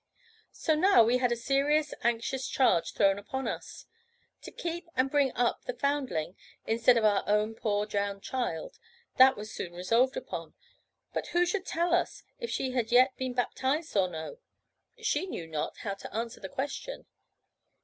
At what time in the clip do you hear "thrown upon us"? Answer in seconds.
2.93-3.85